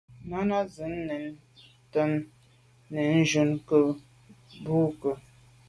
Náná 0.29 0.57
cɛ̌d 0.73 0.93
nɛ̂n 1.07 1.23
ntɔ́nə́ 1.85 2.23
nə̀ 2.93 3.25
jún 3.29 3.49
á 3.57 3.61
kə̂ 3.67 3.79
bû 4.63 4.75
kə̂. 5.01 5.13